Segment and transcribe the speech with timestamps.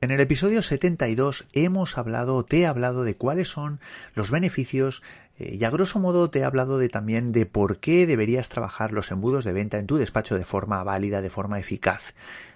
[0.00, 3.80] En el episodio 72 hemos hablado, te he hablado de cuáles son
[4.14, 5.02] los beneficios
[5.40, 8.92] eh, y a grosso modo te he hablado de también de por qué deberías trabajar
[8.92, 12.14] los embudos de venta en tu despacho de forma válida, de forma eficaz.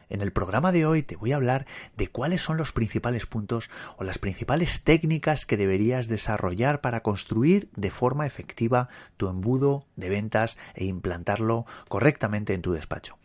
[0.08, 1.66] En el programa de hoy te voy a hablar
[1.96, 7.70] de cuáles son los principales puntos o las principales técnicas que deberías desarrollar para construir
[7.74, 13.18] de forma efectiva tu embudo de ventas e implantarlo correctamente en tu despacho.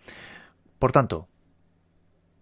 [0.80, 1.28] Por tanto,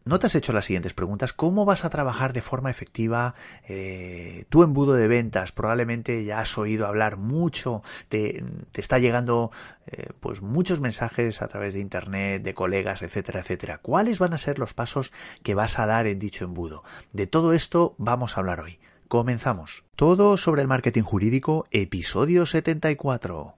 [0.07, 1.33] ¿No te has hecho las siguientes preguntas?
[1.33, 3.33] ¿Cómo vas a trabajar de forma efectiva
[3.67, 5.51] eh, tu embudo de ventas?
[5.51, 8.43] Probablemente ya has oído hablar mucho, te,
[8.75, 9.49] está llegando
[9.87, 13.79] eh, pues muchos mensajes a través de internet, de colegas, etcétera, etcétera.
[13.79, 16.83] ¿Cuáles van a ser los pasos que vas a dar en dicho embudo?
[17.11, 18.77] De todo esto vamos a hablar hoy.
[19.07, 19.85] Comenzamos.
[19.95, 23.55] Todo sobre el marketing jurídico, episodio 74.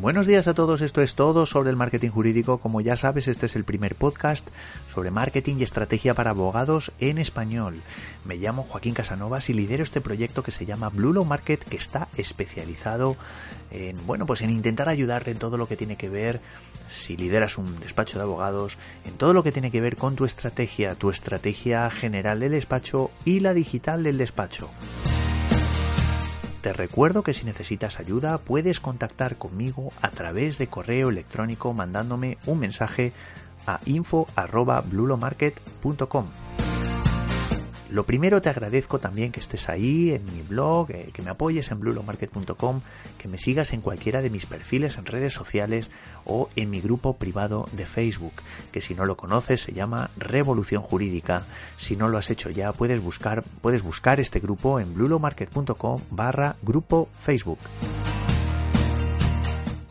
[0.00, 2.56] Buenos días a todos, esto es todo sobre el marketing jurídico.
[2.56, 4.48] Como ya sabes, este es el primer podcast
[4.90, 7.82] sobre marketing y estrategia para abogados en español.
[8.24, 11.76] Me llamo Joaquín Casanovas y lidero este proyecto que se llama Blue Law Market, que
[11.76, 13.14] está especializado
[13.70, 16.40] en, bueno, pues en intentar ayudarte en todo lo que tiene que ver,
[16.88, 20.24] si lideras un despacho de abogados, en todo lo que tiene que ver con tu
[20.24, 24.70] estrategia, tu estrategia general del despacho y la digital del despacho.
[26.60, 32.36] Te recuerdo que si necesitas ayuda puedes contactar conmigo a través de correo electrónico mandándome
[32.44, 33.14] un mensaje
[33.66, 36.26] a info@blulomarket.com.
[37.90, 41.70] Lo primero te agradezco también que estés ahí en mi blog, eh, que me apoyes
[41.72, 42.82] en blulomarket.com,
[43.18, 45.90] que me sigas en cualquiera de mis perfiles en redes sociales
[46.24, 48.34] o en mi grupo privado de Facebook,
[48.70, 51.44] que si no lo conoces se llama Revolución Jurídica.
[51.76, 56.56] Si no lo has hecho ya, puedes buscar, puedes buscar este grupo en blulomarket.com barra
[56.62, 57.58] grupo Facebook.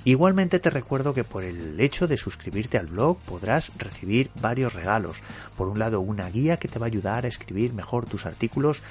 [0.06, 5.22] Igualmente te recuerdo que por el hecho de suscribirte al blog podrás recibir varios regalos.
[5.58, 8.82] Por un lado, una guía que te va a ayudar a escribir mejor tus artículos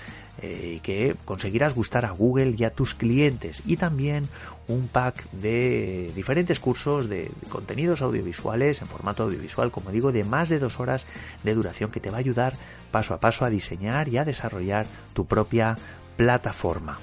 [0.42, 3.62] eh, y que conseguirás gustar a Google y a tus clientes.
[3.64, 4.28] Y también
[4.68, 10.50] un pack de diferentes cursos de contenidos audiovisuales en formato audiovisual, como digo, de más
[10.50, 11.06] de dos horas
[11.42, 12.52] de duración que te va a ayudar
[12.90, 15.76] paso a paso a diseñar y a desarrollar tu propia
[16.18, 16.98] plataforma.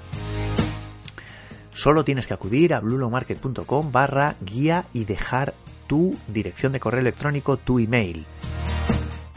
[1.75, 5.53] Solo tienes que acudir a blulomarket.com barra guía y dejar
[5.88, 8.25] tu dirección de correo electrónico, tu email.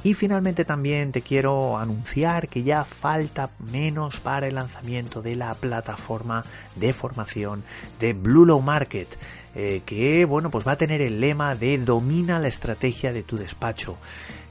[0.05, 5.53] Y finalmente también te quiero anunciar que ya falta menos para el lanzamiento de la
[5.55, 6.45] plataforma
[6.77, 7.65] de formación
[7.99, 9.09] de Blue Market,
[9.55, 13.37] eh, que bueno pues va a tener el lema de domina la estrategia de tu
[13.37, 13.97] despacho.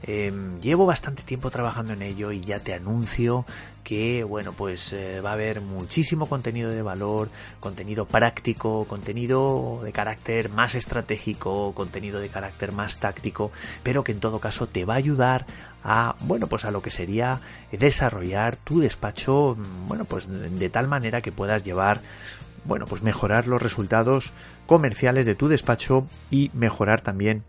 [0.02, 3.44] Em, llevo bastante tiempo trabajando en ello y ya te anuncio
[3.82, 9.92] que bueno pues eh, va a haber muchísimo contenido de valor, contenido práctico, contenido de
[9.92, 13.50] carácter más estratégico, contenido de carácter más táctico,
[13.82, 15.46] pero que en todo caso te va a ayudar
[15.82, 17.40] a bueno pues a lo que sería
[17.72, 22.00] desarrollar tu despacho bueno pues de tal manera que puedas llevar
[22.68, 24.32] bueno pues mejorar los resultados
[24.66, 27.42] comerciales de tu despacho y mejorar también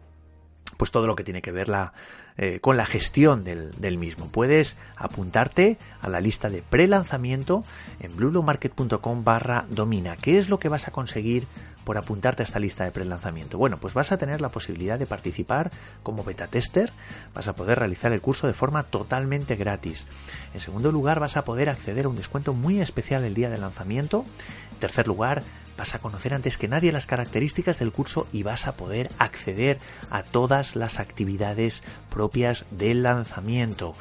[0.77, 1.93] pues todo lo que tiene que ver la,
[2.37, 4.29] eh, con la gestión del, mismo.
[4.29, 7.65] Puedes apuntarte a la lista de pre-lanzamiento
[7.99, 10.15] en bluelomarket.com barra domina.
[10.15, 11.47] ¿Qué es lo que vas a conseguir
[11.89, 13.57] por apuntarte a esta lista de pre-lanzamiento?
[13.57, 15.71] Bueno, pues vas a tener la posibilidad de participar
[16.03, 16.93] como beta tester,
[17.33, 20.05] vas a poder realizar el curso de forma totalmente gratis.
[20.53, 23.57] En segundo lugar, vas a poder acceder a un descuento muy especial el día de
[23.57, 24.23] lanzamiento.
[24.73, 25.41] En tercer lugar,
[25.79, 29.79] vas a conocer antes que nadie las características del curso y vas a poder acceder
[30.09, 33.95] a todas las actividades propias del lanzamiento.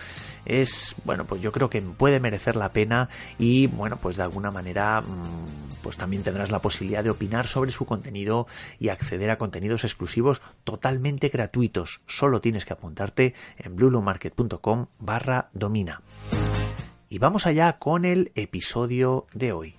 [0.45, 4.51] Es, bueno, pues yo creo que puede merecer la pena y, bueno, pues de alguna
[4.51, 8.49] manera, mm, pues también tendrás la posibilidad de opinar sobre su contenido
[8.81, 12.01] y acceder a contenidos exclusivos totalmente gratuitos.
[12.09, 16.03] Solo tienes que apuntarte en bluelomarket.com barra domina.
[17.09, 19.77] Y vamos allá con el episodio de hoy.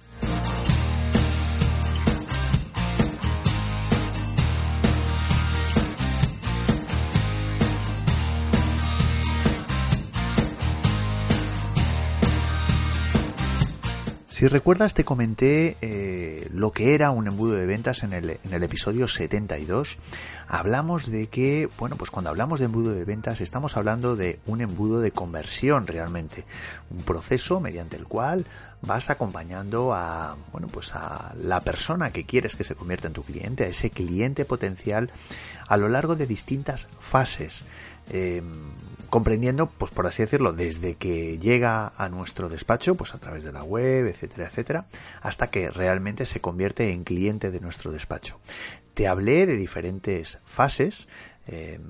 [14.40, 19.06] Si recuerdas, te comenté eh, lo que era un embudo de ventas en el, episodio
[19.06, 19.98] 72.
[20.48, 24.62] Hablamos de que, bueno, pues cuando hablamos de embudo de ventas estamos hablando de un
[24.62, 26.46] embudo de conversión realmente.
[26.90, 28.46] Un proceso mediante el cual
[28.82, 33.24] vas acompañando a, bueno, pues a la persona que quieres que se convierta en tu
[33.24, 35.12] cliente, a ese cliente potencial
[35.68, 37.66] a lo largo de distintas fases.
[38.10, 38.44] Em,
[39.10, 43.52] comprendiendo, pues por así decirlo, desde que llega a nuestro despacho, pues a través de
[43.52, 44.86] la web, etcétera, etcétera,
[45.22, 48.40] hasta que realmente se convierte en cliente de nuestro despacho.
[48.94, 51.08] Te hablé de diferentes fases,
[51.48, 51.82] em,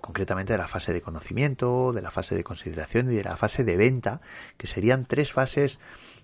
[0.00, 3.64] concretamente de la fase de conocimiento, de la fase de consideración y de la fase
[3.64, 4.20] de venta,
[4.58, 5.78] que serían tres fases,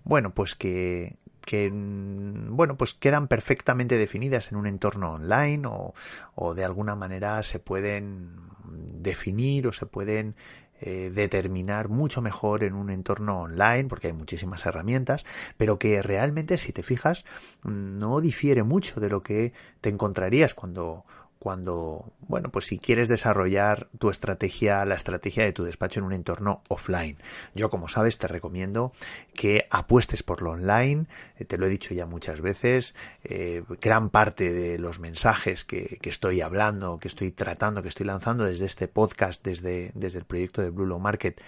[0.05, 5.95] bueno, pues que, que bueno pues quedan perfectamente definidas en un entorno online o,
[6.35, 8.31] o de alguna manera se pueden
[8.65, 10.35] definir o se pueden
[10.81, 15.25] eh, determinar mucho mejor en un entorno online porque hay muchísimas herramientas
[15.57, 17.25] pero que realmente si te fijas
[17.63, 21.05] no difiere mucho de lo que te encontrarías cuando
[21.43, 26.13] cuando, bueno, pues si quieres desarrollar tu estrategia, la estrategia de tu despacho en un
[26.13, 27.17] entorno offline.
[27.53, 28.93] Yo, como sabes, te recomiendo
[29.35, 31.07] que apuestes por lo online,
[31.37, 32.95] eh, te lo he dicho ya muchas veces,
[33.25, 38.45] eh, gran parte de los mensajes que, estoy hablando, que estoy tratando, que estoy lanzando
[38.45, 41.41] desde este podcast, desde, desde el proyecto de Blue Low Market,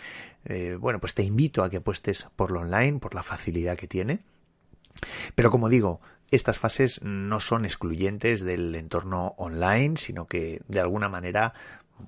[0.46, 3.87] eh, bueno, pues te invito a que apuestes por lo online, por la facilidad que
[3.87, 4.25] tiene.
[5.37, 6.00] Pero como digo,
[6.31, 11.55] estas fases no son excluyentes del entorno online, sino que de alguna manera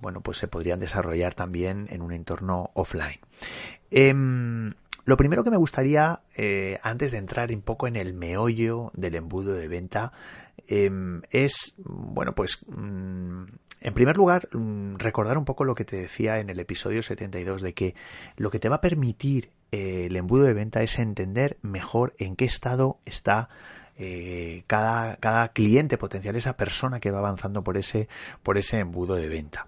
[0.00, 3.20] bueno, pues se podrían desarrollar también en un entorno offline.
[3.90, 4.72] Em,
[5.04, 9.14] lo primero que me gustaría, eh, antes de entrar un poco en el meollo del
[9.14, 10.12] embudo de venta,
[10.66, 13.44] em, es, bueno, pues, mm,
[13.80, 17.62] en primer lugar, mm, recordar un poco lo que te decía en el episodio 72,
[17.62, 17.94] de que
[18.36, 22.36] lo que te va a permitir eh, el embudo de venta es entender mejor en
[22.36, 23.48] qué estado está
[23.98, 28.08] eh, cada, cada cliente potencial, esa persona que va avanzando por ese,
[28.42, 29.66] por ese embudo de venta.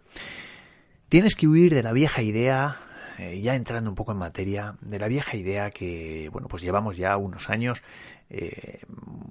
[1.09, 2.77] Tienes que huir de la vieja idea
[3.19, 6.97] eh, ya entrando un poco en materia, de la vieja idea que, bueno, pues llevamos
[6.97, 7.83] ya unos años
[8.31, 8.81] eh,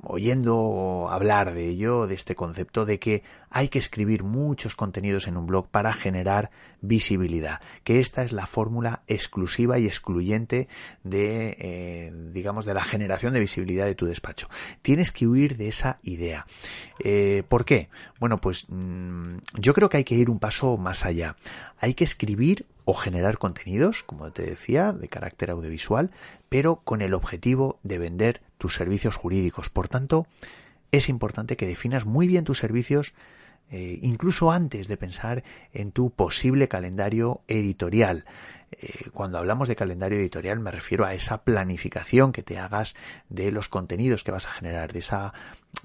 [0.04, 5.38] oyendo hablar de ello, de este concepto de que hay que escribir muchos contenidos en
[5.38, 6.52] un blog para generar
[6.82, 10.68] visibilidad, que esta es la fórmula exclusiva y excluyente
[11.04, 14.50] de, eh, digamos, de la generación de visibilidad de tu despacho.
[14.82, 16.46] Tienes que huir de esa idea.
[17.48, 17.88] ¿Por qué?
[18.20, 21.38] Bueno, pues mm, yo creo que hay que ir un paso más allá.
[21.80, 26.10] Hay que escribir o generar contenidos, como te decía, de carácter audiovisual,
[26.48, 29.70] pero con el objetivo de vender tus servicios jurídicos.
[29.70, 30.26] Por tanto,
[30.94, 33.14] es importante que definas muy bien tus servicios
[33.72, 35.44] eh, incluso antes de pensar
[35.74, 38.26] en tu posible calendario editorial.
[38.72, 42.96] Eh, cuando hablamos de calendario editorial me refiero a esa planificación que te hagas
[43.30, 45.34] de los contenidos que vas a generar, de, esa,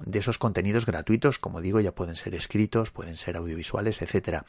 [0.04, 4.44] de esos contenidos gratuitos, como digo, ya pueden ser escritos, pueden ser audiovisuales, etcétera.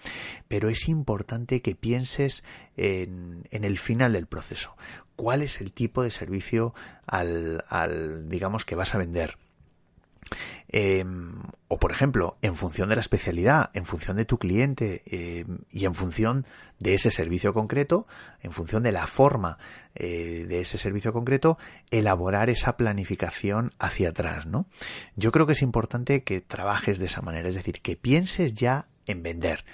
[0.48, 2.44] Pero es importante que pienses
[2.76, 4.76] en, en el final del proceso.
[5.16, 6.74] ¿Cuál es el tipo de servicio
[7.06, 9.38] al, al digamos, que vas a vender?
[10.76, 11.36] Em,
[11.68, 15.86] o por ejemplo, en función de la especialidad, en función de tu cliente em, y
[15.86, 16.48] en función
[16.80, 18.08] de ese servicio concreto,
[18.42, 19.60] en función de la forma
[19.94, 21.60] eh, de ese servicio concreto,
[21.92, 24.66] elaborar esa planificación hacia atrás, ¿no?
[25.16, 28.88] Yo creo que es importante que trabajes de esa manera, es decir, que pienses ya
[29.06, 29.66] en vender.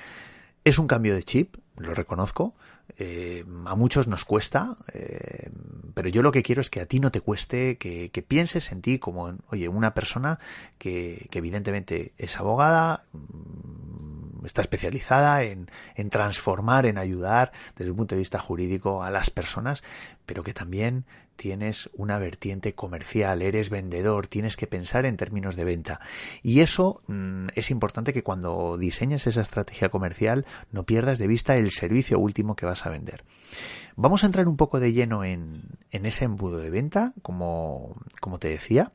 [0.65, 2.55] Es un cambio de chip, lo reconozco,
[2.97, 5.49] eh, a muchos nos cuesta, eh,
[5.93, 8.81] pero yo lo que quiero es que a ti no te cueste, que, pienses en
[8.81, 10.39] ti como, oye, una persona
[10.77, 17.95] que, que evidentemente es abogada, mm, está especializada en, en, transformar, en ayudar desde el
[17.95, 19.83] punto de vista jurídico a las personas,
[20.25, 21.05] pero que también
[21.39, 26.01] tienes una vertiente comercial, eres vendedor, tienes que pensar en términos de venta.
[26.43, 31.55] Y eso mm, es importante que cuando diseñes esa estrategia comercial no pierdas de vista
[31.55, 33.23] el servicio último que vas a vender.
[33.95, 37.95] Vamos a entrar un poco de lleno en, ese embudo de venta, como
[38.39, 38.91] te decía.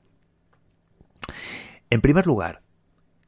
[1.88, 2.63] En primer lugar,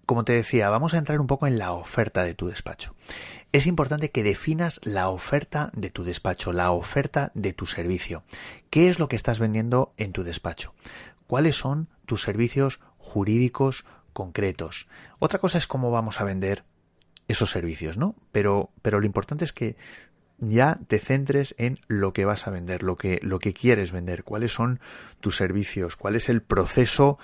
[0.06, 2.94] como te decía, vamos a entrar un poco en la oferta de tu despacho.
[3.52, 8.22] Es importante que definas la oferta de tu despacho, la oferta de tu servicio.
[8.70, 10.74] ¿Qué es lo que estás vendiendo en tu despacho?
[11.26, 14.88] ¿Cuáles son tus servicios jurídicos concretos?
[15.18, 16.64] Otra cosa es cómo vamos a vender
[17.28, 18.14] esos servicios, ¿no?
[18.30, 19.76] Pero, pero lo importante es que
[20.38, 24.24] ya te centres en lo que vas a vender, lo que, lo que quieres vender,
[24.24, 24.80] cuáles son
[25.20, 27.18] tus servicios, cuál es el proceso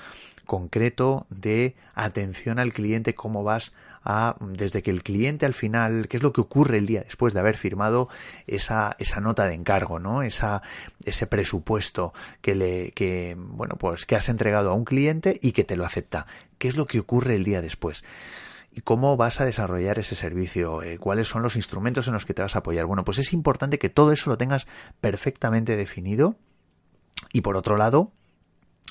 [0.47, 3.73] concreto de atención al cliente, cómo vas
[4.05, 7.35] a, desde que el cliente al final, qué es lo que ocurre el día después
[7.35, 8.09] de haber firmado
[8.47, 10.23] esa, esa nota de encargo, ¿no?
[10.23, 10.63] Esa,
[11.05, 15.65] ese presupuesto que le, que, bueno, pues que has entregado a un cliente y que
[15.65, 16.27] te lo acepta.
[16.59, 18.05] ¿Qué es lo que ocurre el día después?
[18.75, 20.83] ¿Y cómo vas a desarrollar ese servicio?
[20.83, 22.87] Eh, ¿Cuáles son los instrumentos en los que te vas a apoyar?
[22.87, 24.67] Bueno, pues es importante que todo eso lo tengas
[25.01, 26.37] perfectamente definido
[27.33, 28.13] Y por otro lado,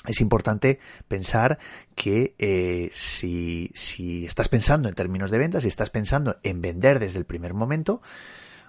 [0.06, 1.58] es importante pensar
[1.96, 6.98] que eh, si, si estás pensando en términos de ventas, si estás pensando en vender
[7.00, 8.02] desde el primer momento,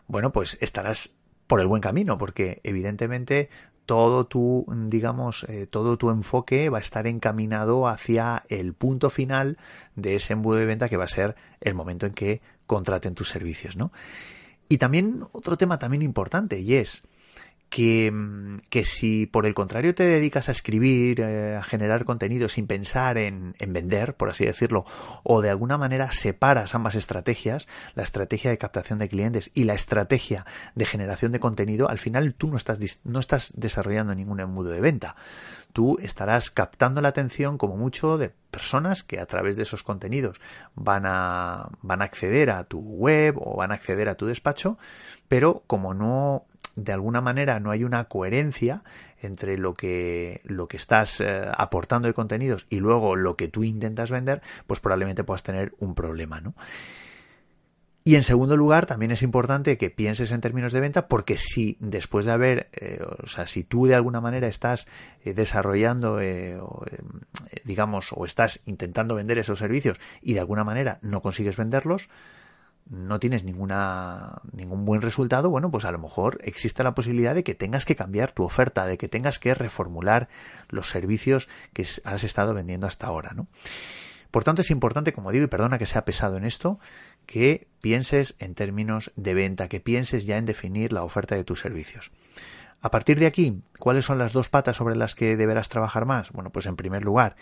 [0.08, 1.12] bueno, pues estarás
[1.48, 3.50] por el buen camino, porque evidentemente
[3.86, 9.58] todo tu, digamos, eh, todo tu enfoque va a estar encaminado hacia el punto final
[9.96, 13.30] de ese embudo de venta que va a ser el momento en que contraten tus
[13.30, 13.92] servicios, ¿no?
[14.70, 17.04] Y también otro tema también importante y es
[17.74, 18.14] que,
[18.70, 23.18] que, si por el contrario te dedicas a escribir, eh, a generar contenido sin pensar
[23.18, 24.86] en, en, vender, por así decirlo,
[25.24, 29.74] o de alguna manera separas ambas estrategias, la estrategia de captación de clientes y la
[29.74, 34.70] estrategia de generación de contenido, al final tú no estás, no estás desarrollando ningún embudo
[34.70, 35.16] de venta.
[35.74, 40.40] Tú estarás captando la atención como mucho de personas que a través de esos contenidos
[40.76, 44.78] van a, van a acceder a tu web o van a acceder a tu despacho,
[45.28, 46.46] pero como no
[46.76, 48.84] de alguna manera no hay una coherencia
[49.22, 53.64] entre lo que, lo que estás eh, aportando de contenidos y luego lo que tú
[53.64, 56.54] intentas vender, pues probablemente puedas tener un problema, ¿no?
[58.06, 61.78] Y en segundo lugar, también es importante que pienses en términos de venta, porque si
[61.80, 64.88] después de haber, eh, o sea, si tú de alguna manera estás
[65.24, 66.20] eh, desarrollando,
[67.64, 72.10] digamos, o estás intentando vender esos servicios y de alguna manera no consigues venderlos,
[72.90, 77.44] no tienes ninguna, ningún buen resultado, bueno, pues a lo mejor existe la posibilidad de
[77.44, 80.28] que tengas que cambiar tu oferta, de que tengas que reformular
[80.70, 83.48] los servicios que has estado vendiendo hasta ahora, ¿no?
[84.34, 86.80] Por tanto, es importante, como digo, y perdona que sea pesado en esto,
[87.28, 91.60] que pienses en términos de venta, que pienses ya en definir la oferta de tus
[91.60, 92.10] servicios.
[92.82, 96.32] A partir de aquí, ¿cuáles son las dos patas sobre las que deberás trabajar más?
[96.32, 97.36] Bueno, pues en primer lugar,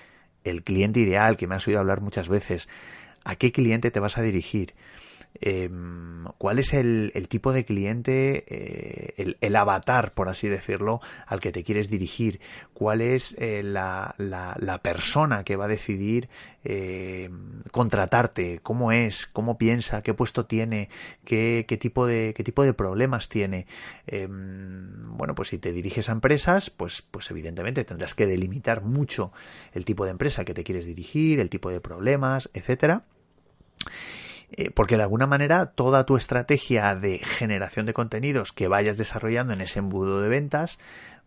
[0.43, 2.67] el cliente ideal, que me has oído hablar muchas veces.
[3.23, 4.73] ¿A qué cliente te vas a dirigir?
[5.39, 11.51] Em, cuál es el, tipo de cliente, eh, el, avatar, por así decirlo, al que
[11.51, 12.41] te quieres dirigir,
[12.73, 14.13] cuál es eh, la,
[14.83, 16.29] persona que va a decidir
[16.63, 20.89] em, contratarte, cómo es, cómo piensa, qué puesto tiene,
[21.23, 23.65] qué, tipo, de, qué tipo de problemas tiene.
[24.07, 29.31] Em, bueno, pues si te diriges a empresas, pues, pues evidentemente tendrás que delimitar mucho
[29.73, 33.05] el tipo de empresa que te quieres dirigir, el tipo de problemas, etcétera.
[34.53, 39.53] Eh, porque de alguna manera toda tu estrategia de generación de contenidos que vayas desarrollando
[39.53, 40.77] en ese embudo de ventas,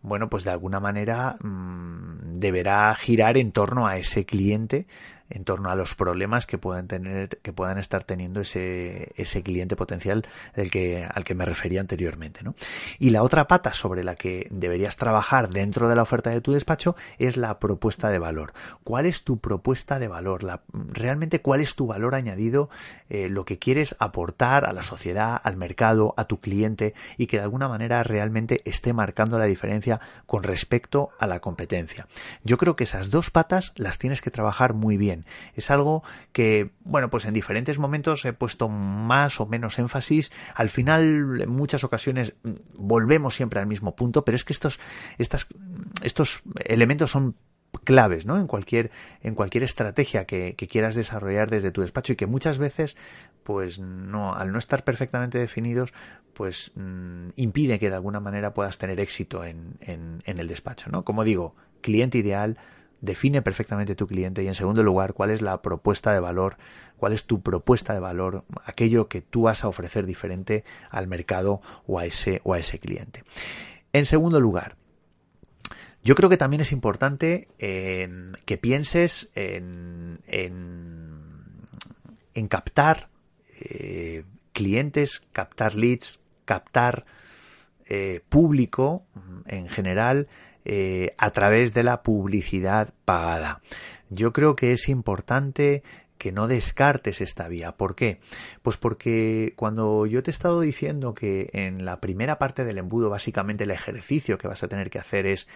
[0.05, 4.87] bueno, pues de alguna manera mm, deberá girar en torno a ese cliente
[5.29, 9.75] en torno a los problemas que puedan tener, que puedan estar teniendo ese, ese cliente
[9.75, 10.25] potencial
[10.71, 12.41] que, al que me refería anteriormente.
[12.43, 12.55] ¿no?
[12.99, 16.51] Y la otra pata sobre la que deberías trabajar dentro de la oferta de tu
[16.51, 18.53] despacho es la propuesta de valor.
[18.83, 20.61] ¿Cuál es tu propuesta de valor?
[20.73, 22.69] Realmente cuál es tu valor añadido,
[23.09, 27.37] eh, lo que quieres aportar a la sociedad, al mercado, a tu cliente y que
[27.37, 29.94] de alguna manera realmente esté marcando la diferencia
[30.25, 32.07] con respecto a la competencia.
[32.43, 35.25] Yo creo que esas dos patas las tienes que trabajar muy bien
[35.55, 40.31] es algo que, bueno, pues en diferentes momentos he puesto más o menos énfasis.
[40.53, 44.79] Al final, en muchas ocasiones, mm, volvemos siempre al mismo punto, pero es que estos,
[45.17, 47.35] estos elementos son
[47.83, 48.37] claves, ¿no?
[48.37, 48.91] En cualquier,
[49.21, 52.97] en cualquier estrategia que, quieras desarrollar desde tu despacho y que muchas veces,
[53.43, 55.93] pues no, al no estar perfectamente definidos,
[56.33, 60.89] pues mm, impide que de alguna manera puedas tener éxito en, en, en el despacho,
[60.89, 61.05] ¿no?
[61.05, 62.57] Como digo, cliente ideal,
[63.01, 66.57] define perfectamente tu cliente y en segundo lugar cuál es la propuesta de valor,
[66.97, 71.61] cuál es tu propuesta de valor, aquello que tú vas a ofrecer diferente al mercado
[71.87, 73.23] o a ese o a ese cliente.
[73.93, 74.75] En segundo lugar,
[76.05, 80.21] yo creo que también es importante que pienses en,
[82.47, 83.09] captar
[83.59, 87.05] eh, clientes, captar leads, captar
[87.87, 89.03] eh, público
[89.47, 90.27] en general
[90.63, 93.61] eh, a través de la publicidad pagada.
[94.09, 95.83] Yo creo que es importante
[96.17, 97.73] que no descartes esta vía.
[97.73, 98.19] ¿Por qué?
[98.61, 103.09] Pues porque cuando yo te he estado diciendo que en la primera parte del embudo
[103.09, 105.47] básicamente el ejercicio que vas a tener que hacer es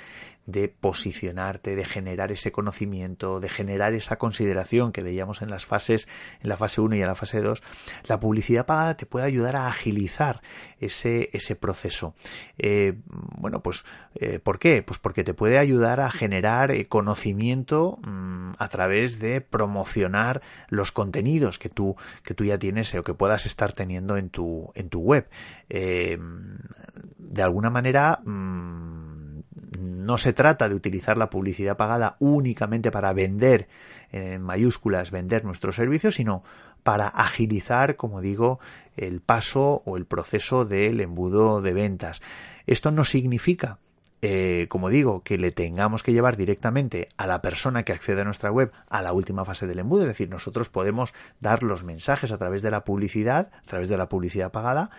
[0.46, 6.08] de posicionarte, de generar ese conocimiento, de generar esa consideración que veíamos en las fases,
[6.42, 7.62] en la fase 1 y en la fase 2,
[8.06, 10.42] la publicidad pagada te puede ayudar a agilizar
[10.80, 12.16] ese, ese proceso.
[12.58, 13.86] Eh, bueno, pues,
[14.16, 14.82] eh, ¿por qué?
[14.82, 20.92] Pues porque te puede ayudar a generar eh, conocimiento mm, a través de promocionar los
[20.92, 24.90] contenidos que tú, que tú ya tienes o que puedas estar teniendo en tu, en
[24.90, 25.28] tu web.
[25.70, 29.40] de alguna manera, mm,
[29.80, 33.68] no se trata de utilizar la publicidad pagada únicamente para vender,
[34.12, 36.44] en mayúsculas, vender nuestros servicios, sino
[36.84, 38.60] para agilizar, como digo,
[38.98, 42.22] el paso o el proceso del embudo de ventas.
[42.66, 43.78] Esto no significa
[44.22, 48.26] eh, como digo, que le tengamos que llevar directamente a la persona que accede a
[48.26, 52.32] nuestra web a la última fase del embudo, es decir, nosotros podemos dar los mensajes
[52.32, 54.92] a través de la publicidad, a través de la publicidad pagada,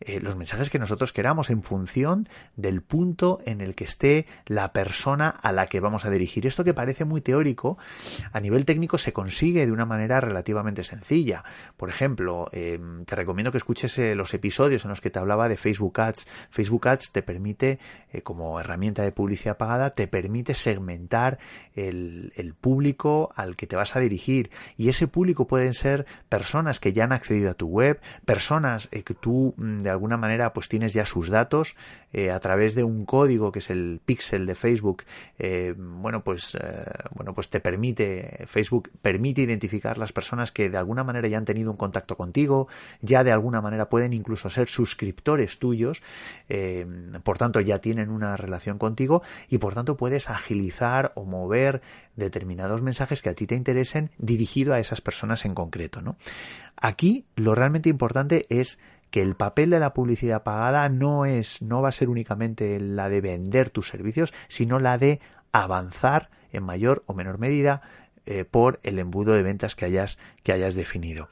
[0.00, 4.72] eh, los mensajes que nosotros queramos en función del punto en el que esté la
[4.72, 6.46] persona a la que vamos a dirigir.
[6.46, 7.78] Esto que parece muy teórico,
[8.32, 11.42] a nivel técnico se consigue de una manera relativamente sencilla.
[11.76, 15.48] Por ejemplo, em, te recomiendo que escuches eh, los episodios en los que te hablaba
[15.48, 16.26] de Facebook Ads.
[16.50, 17.80] Facebook Ads te permite,
[18.22, 21.38] como herramienta de publicidad pagada te permite segmentar
[21.74, 24.50] el, público al que te vas a dirigir.
[24.76, 29.02] Y ese público pueden ser personas que ya han accedido a tu web, personas eh,
[29.02, 31.76] que tú mm, de alguna manera pues tienes ya sus datos
[32.12, 35.04] eh, a través de un código que es el pixel de Facebook,
[35.38, 36.56] eh, bueno pues
[37.14, 41.44] bueno pues te permite Facebook permite identificar las personas que de alguna manera ya han
[41.44, 42.68] tenido un contacto contigo,
[43.00, 46.02] ya de alguna manera pueden incluso ser suscriptores tuyos,
[47.22, 51.80] por tanto ya tienen una relación contigo y por tanto puedes agilizar o mover
[52.16, 56.02] determinados mensajes que a ti te interesen dirigido a esas personas en concreto.
[56.02, 56.16] ¿no?
[56.76, 58.78] Aquí lo realmente importante es
[59.10, 63.08] que el papel de la publicidad pagada no es, no va a ser únicamente la
[63.08, 65.20] de vender tus servicios, sino la de
[65.52, 67.82] avanzar en mayor o menor medida
[68.26, 71.28] eh, por el embudo de ventas que hayas, que hayas definido.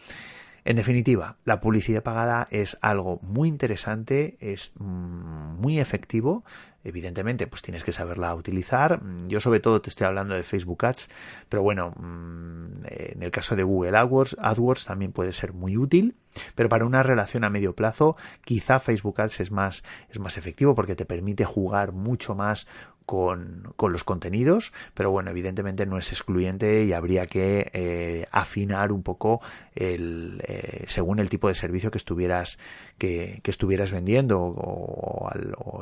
[0.67, 6.43] En definitiva, la publicidad pagada es algo muy interesante, es mm, muy efectivo.
[6.87, 9.01] Evidentemente, pues tienes que saberla utilizar.
[9.27, 11.11] Yo sobre todo te estoy hablando de Facebook Ads,
[11.49, 16.15] pero bueno, mm, en el caso de Google AdWords, AdWords también puede ser muy útil.
[16.55, 20.75] Pero para una relación a medio plazo, quizá Facebook Ads es más, es más efectivo
[20.75, 22.67] porque te permite jugar mucho más
[23.07, 29.03] con, los contenidos, pero bueno, evidentemente no es excluyente y habría que eh, afinar un
[29.03, 29.41] poco
[29.75, 32.59] el, eh, según el tipo de servicio que estuvieras,
[32.99, 35.31] que, estuvieras vendiendo o,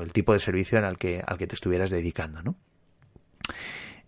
[0.03, 2.57] el tipo de servicio al que, al que te estuvieras dedicando, ¿no?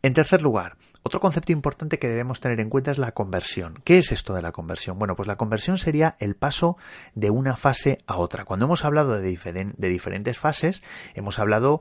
[0.06, 3.80] En tercer lugar, otro concepto importante que debemos tener en cuenta es la conversión.
[3.82, 5.00] ¿Qué es esto de la conversión?
[5.00, 6.76] Bueno, pues la conversión sería el paso
[7.16, 8.44] de una fase a otra.
[8.44, 9.36] Cuando hemos hablado de,
[9.78, 10.84] diferentes fases,
[11.14, 11.80] hemos hablado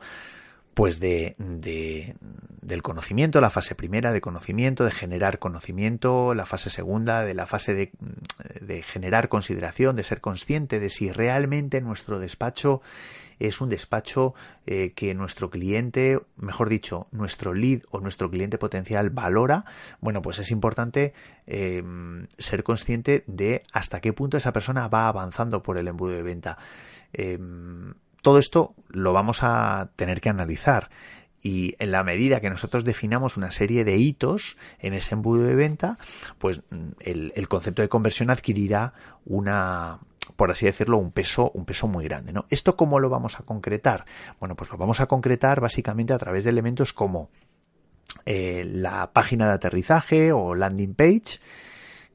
[0.74, 7.24] pues de, del conocimiento, la fase primera de conocimiento, de generar conocimiento, la fase segunda,
[7.26, 12.82] de la fase de generar consideración, de ser consciente de si realmente nuestro despacho
[13.40, 14.34] es un despacho
[14.66, 19.66] eh, que nuestro cliente, mejor dicho, nuestro lead o nuestro cliente potencial valora,
[20.02, 21.14] bueno, pues es importante
[21.46, 26.24] em, ser consciente de hasta qué punto esa persona va avanzando por el embudo de
[26.24, 26.58] venta.
[27.14, 30.90] Em, todo esto lo vamos a tener que analizar
[31.46, 35.54] y en la medida que nosotros definamos una serie de hitos en ese embudo de
[35.54, 36.00] venta,
[36.40, 38.94] pues mm, el, concepto de conversión adquirirá
[39.26, 40.00] una,
[40.36, 42.34] por así decirlo, un peso, un peso muy grande.
[42.34, 42.48] ¿no?
[42.50, 44.06] ¿Esto cómo lo vamos a concretar?
[44.40, 47.30] Bueno, pues lo vamos a concretar básicamente a través de elementos como
[48.26, 51.40] eh, la página de aterrizaje o landing page,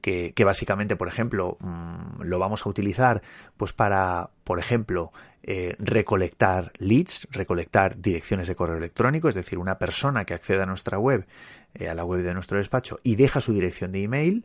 [0.00, 3.22] que, básicamente, por ejemplo, mm, lo vamos a utilizar
[3.56, 9.78] pues para, por ejemplo, eh, recolectar leads, recolectar direcciones de correo electrónico, es decir, una
[9.78, 11.26] persona que accede a nuestra web,
[11.74, 14.44] eh, a la web de nuestro despacho y deja su dirección de email,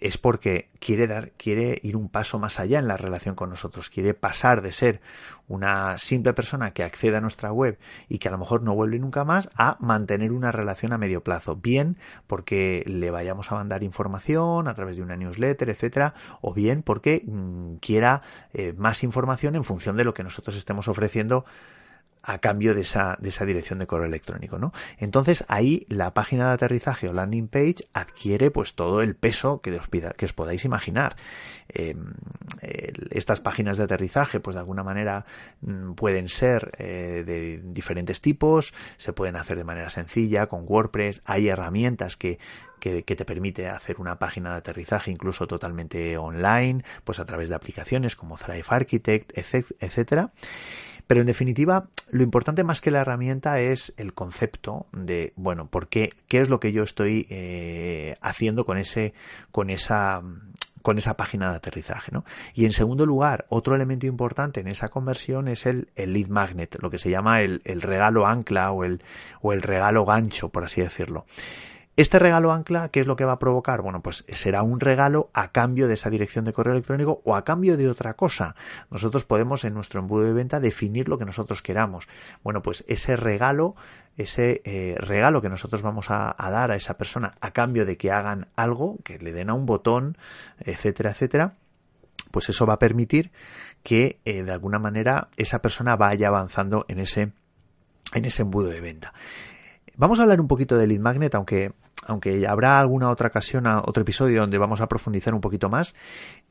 [0.00, 3.90] es porque quiere dar, quiere ir un paso más allá en la relación con nosotros,
[3.90, 5.00] quiere pasar de ser
[5.48, 8.98] una simple persona que accede a nuestra web y que a lo mejor no vuelve
[8.98, 13.82] nunca más a mantener una relación a medio plazo, bien porque le vayamos a mandar
[13.82, 19.56] información a través de una newsletter, etcétera, o bien porque mm, quiera eh, más información
[19.56, 21.44] en función de lo que nosotros estemos ofreciendo
[22.22, 24.72] a cambio de esa, de esa dirección de correo electrónico, ¿no?
[24.98, 29.72] Entonces ahí la página de aterrizaje o landing page adquiere pues todo el peso que
[29.72, 31.16] os, que os podáis imaginar.
[31.68, 32.14] Em,
[33.10, 35.26] estas páginas de aterrizaje pues de alguna manera
[35.60, 41.22] mm, pueden ser eh, de diferentes tipos, se pueden hacer de manera sencilla con WordPress,
[41.24, 42.38] hay herramientas que
[42.78, 47.54] que, te permite hacer una página de aterrizaje incluso totalmente online, pues a través de
[47.54, 50.32] aplicaciones como Thrive Architect, etcétera.
[51.08, 55.88] Pero en definitiva, lo importante más que la herramienta es el concepto de, bueno, ¿por
[55.88, 56.12] qué?
[56.28, 59.14] ¿Qué es lo que yo estoy eh, haciendo con ese,
[59.50, 60.20] con esa,
[60.82, 62.26] con esa página de aterrizaje, ¿no?
[62.52, 66.76] Y en segundo lugar, otro elemento importante en esa conversión es el, el lead magnet,
[66.82, 69.02] lo que se llama el, el regalo ancla o el,
[69.40, 71.24] o el regalo gancho, por así decirlo.
[71.98, 73.82] Este regalo ancla, ¿qué es lo que va a provocar?
[73.82, 77.42] Bueno, pues será un regalo a cambio de esa dirección de correo electrónico o a
[77.42, 78.54] cambio de otra cosa.
[78.88, 82.06] Nosotros podemos en nuestro embudo de venta definir lo que nosotros queramos.
[82.44, 83.74] Bueno, pues ese regalo,
[84.16, 88.12] ese eh, regalo que nosotros vamos a, dar a esa persona a cambio de que
[88.12, 90.16] hagan algo, que le den a un botón,
[90.60, 91.54] etcétera, etcétera,
[92.30, 93.32] pues eso va a permitir
[93.82, 97.32] que eh, de alguna manera esa persona vaya avanzando en ese
[98.14, 99.12] en ese embudo de venta.
[99.96, 101.72] Vamos a hablar un poquito de lead magnet, aunque
[102.06, 105.94] aunque habrá alguna otra ocasión, otro episodio donde vamos a profundizar un poquito más.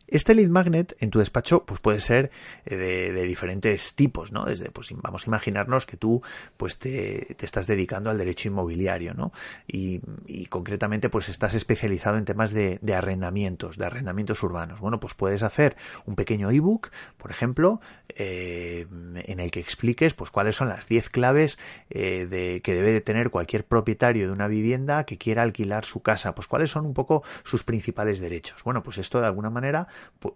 [0.07, 2.31] Este lead magnet en tu despacho pues puede ser
[2.65, 4.45] eh, de, diferentes tipos, ¿no?
[4.45, 6.21] Desde, pues vamos a imaginarnos que tú
[6.55, 9.33] pues te, estás dedicando al derecho inmobiliario, ¿no?
[9.67, 9.99] Y,
[10.47, 14.79] concretamente pues estás especializado en temas de, arrendamientos, de arrendamientos urbanos.
[14.79, 17.81] Bueno, pues puedes hacer un pequeño ebook, por ejemplo,
[18.15, 22.93] eh, en el que expliques pues cuáles son las 10 claves eh, de, que debe
[22.93, 26.85] de tener cualquier propietario de una vivienda que quiera alquilar su casa, pues cuáles son
[26.85, 28.63] un poco sus principales derechos.
[28.63, 29.87] Bueno, pues esto de alguna manera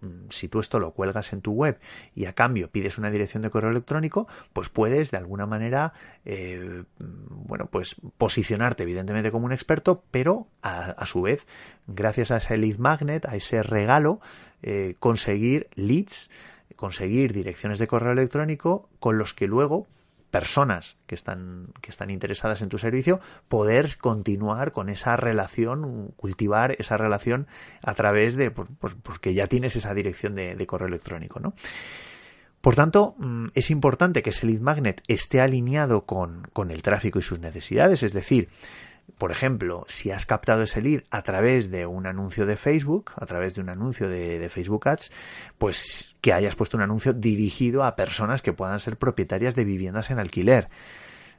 [0.02, 1.80] Mm, si tú esto lo cuelgas en tu web
[2.15, 5.93] y a cambio pides una dirección de correo electrónico, pues puedes de alguna manera,
[6.26, 11.45] eh, mm, bueno, pues posicionarte evidentemente como un experto, pero a, su vez,
[11.88, 14.21] gracias a ese lead magnet, a ese regalo,
[14.62, 16.30] eh, conseguir leads,
[16.76, 19.88] conseguir direcciones de correo electrónico con los que luego
[20.32, 26.76] personas que están, que están interesadas en tu servicio, poder continuar con esa relación, cultivar
[26.80, 27.48] esa relación
[27.84, 28.70] a través de, pues,
[29.04, 31.54] pues, que ya tienes esa dirección de, de correo electrónico, ¿no?
[32.62, 37.20] Por tanto, mm, es importante que ese lead magnet esté alineado con, con el tráfico
[37.20, 38.50] y sus necesidades, es decir,
[39.21, 43.27] por ejemplo, si has captado ese lead a través de un anuncio de Facebook, a
[43.27, 45.12] través de un anuncio de, Facebook Ads,
[45.60, 50.10] pues que hayas puesto un anuncio dirigido a personas que puedan ser propietarias de viviendas
[50.10, 50.69] en alquiler.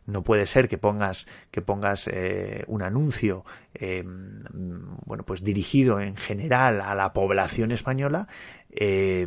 [0.06, 6.16] No puede ser que pongas que pongas eh, un anuncio eh, bueno pues dirigido en
[6.16, 8.26] general a la población española
[8.70, 9.26] eh,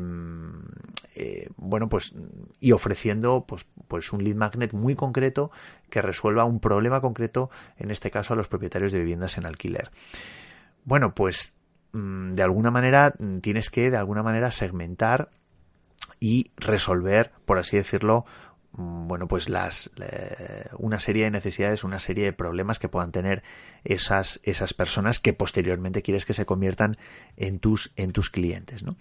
[1.55, 2.13] bueno pues
[2.59, 5.49] y ofreciendo pues pues un lead magnet muy concreto
[5.89, 9.91] que resuelva un problema concreto en este caso a los propietarios de viviendas en alquiler.
[10.83, 11.53] Bueno pues
[11.93, 15.29] mm, de alguna manera mm, tienes que de alguna manera segmentar
[16.19, 18.25] y resolver por así decirlo
[18.77, 19.91] bueno, pues las,
[20.77, 23.43] una serie de necesidades, una serie de problemas que puedan tener
[23.83, 26.97] esas, esas personas que posteriormente quieres que se conviertan
[27.37, 28.97] en tus, en tus clientes, ¿no?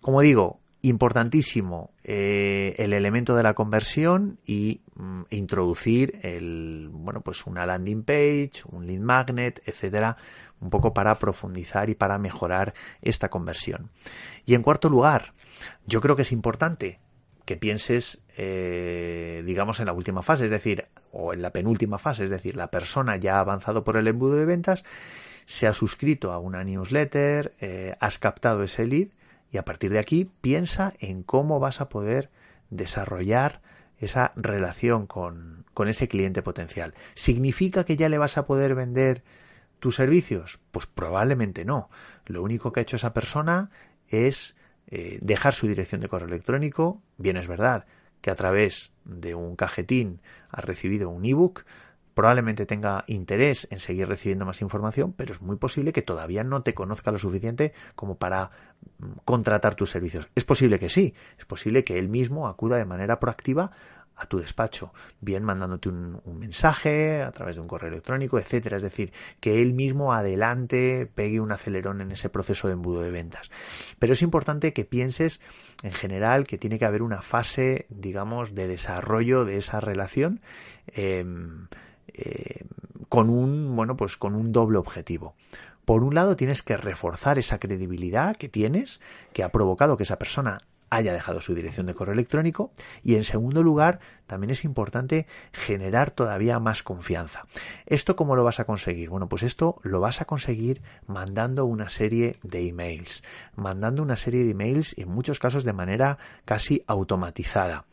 [0.00, 7.46] Como digo, importantísimo eh, el elemento de la conversión y mm, introducir el, bueno, pues
[7.46, 10.16] una landing page, un lead magnet, etcétera,
[10.60, 13.90] un poco para profundizar y para mejorar esta conversión.
[14.46, 15.34] Y en cuarto lugar,
[15.86, 16.98] yo creo que es importante
[17.50, 22.22] que pienses, eh, digamos, en la última fase, es decir, o en la penúltima fase,
[22.22, 24.84] es decir, la persona ya ha avanzado por el embudo de ventas,
[25.46, 29.08] se ha suscrito a una newsletter, eh, has captado ese lead
[29.50, 32.30] y a partir de aquí piensa en cómo vas a poder
[32.70, 33.62] desarrollar
[33.98, 36.94] esa relación con, con ese cliente potencial.
[37.14, 39.24] ¿Significa que ya le vas a poder vender
[39.80, 40.60] tus servicios?
[40.70, 41.90] Pues probablemente no.
[42.26, 43.72] Lo único que ha hecho esa persona
[44.06, 44.54] es
[44.90, 47.02] eh, dejar su dirección de correo electrónico.
[47.16, 47.86] Bien es verdad
[48.20, 51.64] que a través de un cajetín ha recibido un ebook,
[52.14, 56.62] probablemente tenga interés en seguir recibiendo más información, pero es muy posible que todavía no
[56.62, 58.50] te conozca lo suficiente como para
[58.98, 60.28] mm, contratar tus servicios.
[60.34, 63.70] Es posible que sí, es posible que él mismo acuda de manera proactiva
[64.20, 68.76] a tu despacho, bien mandándote un, mensaje a través de un correo electrónico, etcétera.
[68.76, 73.10] Es decir, que él mismo adelante pegue un acelerón en ese proceso de embudo de
[73.10, 73.50] ventas.
[73.98, 75.40] Pero es importante que pienses
[75.82, 80.40] en general que tiene que haber una fase, digamos, de desarrollo de esa relación.
[80.88, 81.66] Em,
[82.08, 82.68] em,
[83.08, 85.34] con un bueno pues con un doble objetivo
[85.84, 89.00] por un lado tienes que reforzar esa credibilidad que tienes
[89.32, 90.58] que ha provocado que esa persona
[90.90, 92.72] haya dejado su dirección de correo electrónico
[93.02, 97.46] y en segundo lugar también es importante generar todavía más confianza.
[97.86, 99.08] ¿Esto cómo lo vas a conseguir?
[99.08, 103.22] Bueno, pues esto lo vas a conseguir mandando una serie de emails,
[103.54, 107.86] mandando una serie de emails en muchos casos de manera casi automatizada.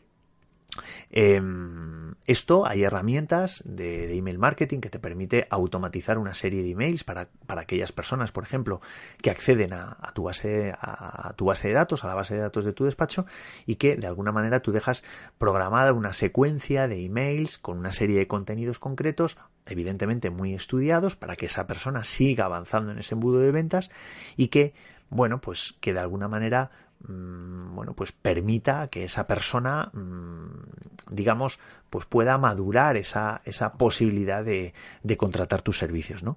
[1.10, 7.04] Em, esto hay herramientas de, email marketing que te permite automatizar una serie de emails
[7.04, 8.80] para, aquellas personas, por ejemplo,
[9.22, 12.64] que acceden a, tu base, a, tu base de datos, a la base de datos
[12.64, 13.24] de tu despacho
[13.66, 15.02] y que de alguna manera tú dejas
[15.38, 21.36] programada una secuencia de emails con una serie de contenidos concretos, evidentemente muy estudiados, para
[21.36, 23.90] que esa persona siga avanzando en ese embudo de ventas
[24.36, 24.74] y que,
[25.08, 26.70] bueno, pues que de alguna manera
[27.06, 34.44] Mm, bueno, pues permita que esa persona, mm, digamos, pues pueda madurar esa, esa posibilidad
[34.44, 34.74] de,
[35.16, 36.36] contratar tus servicios, ¿no?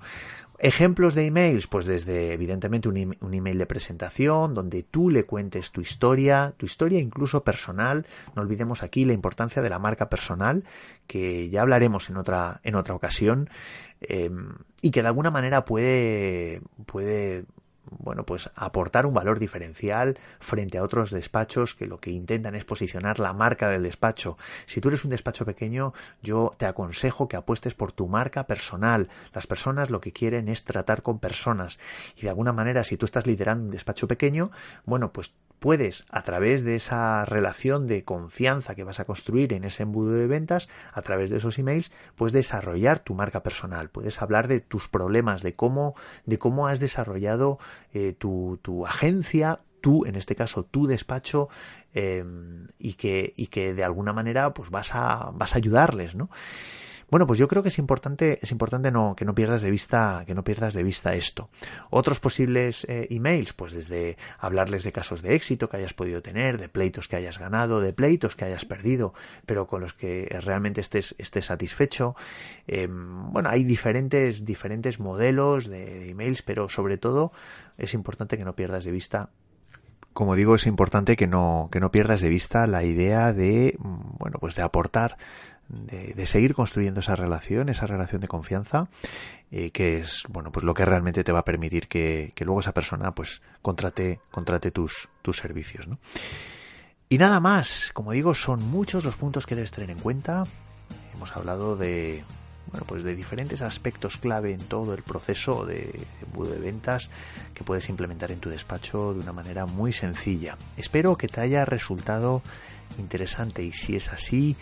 [0.59, 5.71] Ejemplos de emails, pues desde evidentemente un, un, email de presentación donde tú le cuentes
[5.71, 8.05] tu historia, tu historia incluso personal.
[8.35, 10.63] No olvidemos aquí la importancia de la marca personal,
[11.07, 13.49] que ya hablaremos en otra, en otra ocasión,
[14.01, 17.45] em, y que de alguna manera puede, puede
[17.89, 22.65] bueno, pues aportar un valor diferencial frente a otros despachos que lo que intentan es
[22.65, 24.37] posicionar la marca del despacho.
[24.65, 29.09] Si tú eres un despacho pequeño, yo te aconsejo que apuestes por tu marca personal.
[29.33, 31.79] Las personas lo que quieren es tratar con personas
[32.15, 34.51] y de alguna manera si tú estás liderando un despacho pequeño,
[34.85, 39.63] bueno, pues puedes a través de esa relación de confianza que vas a construir en
[39.63, 44.23] ese embudo de ventas, a través de esos emails, puedes desarrollar tu marca personal, puedes
[44.23, 45.93] hablar de tus problemas, de cómo,
[46.25, 47.59] de cómo has desarrollado
[47.93, 51.49] eh, tu, tu agencia, tú, en este caso, tu despacho,
[51.93, 52.23] eh,
[52.79, 56.29] y, que, y que de alguna manera pues vas a, vas a ayudarles, ¿no?
[57.11, 60.23] Bueno, pues yo creo que es importante, es importante no, que no pierdas de vista,
[60.25, 61.49] que no pierdas de vista esto.
[61.89, 66.57] Otros posibles eh, emails, pues desde hablarles de casos de éxito que hayas podido tener,
[66.57, 69.13] de pleitos que hayas ganado, de pleitos que hayas perdido,
[69.45, 72.15] pero con los que realmente estés, estés satisfecho.
[72.65, 77.33] Em, bueno, hay diferentes, diferentes modelos de, de emails, pero sobre todo
[77.77, 79.31] es importante que no pierdas de vista
[80.13, 84.39] como digo, es importante que no, que no pierdas de vista la idea de, bueno,
[84.39, 85.17] pues de aportar
[85.71, 88.89] de, seguir construyendo esa relación, esa relación de confianza,
[89.51, 92.73] eh, que es bueno pues lo que realmente te va a permitir que, luego esa
[92.73, 95.87] persona pues contrate, contrate tus, tus servicios.
[95.87, 95.97] ¿no?
[97.09, 100.43] Y nada más, como digo, son muchos los puntos que debes tener en cuenta.
[101.13, 102.23] Hemos hablado de
[102.67, 107.09] bueno, pues de diferentes aspectos clave en todo el proceso de embudo de ventas
[107.53, 110.57] que puedes implementar en tu despacho de una manera muy sencilla.
[110.77, 112.41] Espero que te haya resultado
[112.97, 114.55] interesante y si es así,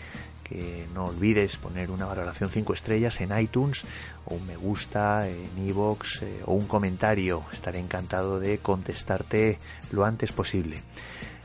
[0.50, 3.84] que no olvides poner una valoración 5 estrellas en iTunes
[4.26, 7.44] o un me gusta en iVoox eh, o un comentario.
[7.52, 9.58] Estaré encantado de contestarte
[9.92, 10.82] lo antes posible.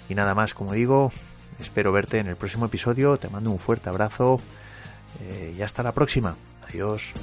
[0.09, 1.11] Y nada más, como digo,
[1.59, 3.17] espero verte en el próximo episodio.
[3.17, 4.39] Te mando un fuerte abrazo
[5.21, 6.35] eh, y hasta la próxima.
[6.67, 7.13] Adiós.